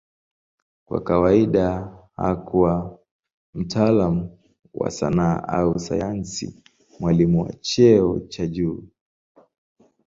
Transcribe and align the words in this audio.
Kwa 0.85 1.01
kawaida 1.03 1.93
huwa 2.45 2.99
mtaalamu 3.53 4.37
wa 4.73 4.91
sanaa 4.91 5.43
au 5.47 5.79
sayansi, 5.79 6.63
mwalimu 6.99 7.43
wa 7.43 7.53
cheo 7.53 8.19
cha 8.19 8.47
juu. 8.47 8.83